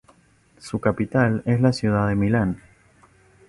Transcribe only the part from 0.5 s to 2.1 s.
Su capital es la ciudad